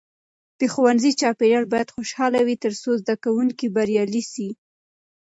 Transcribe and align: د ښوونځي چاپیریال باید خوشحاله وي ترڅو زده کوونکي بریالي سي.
د 0.59 0.61
ښوونځي 0.73 1.11
چاپیریال 1.21 1.65
باید 1.73 1.93
خوشحاله 1.95 2.39
وي 2.43 2.55
ترڅو 2.63 2.91
زده 3.01 3.15
کوونکي 3.23 3.67
بریالي 3.75 4.23
سي. 4.33 4.49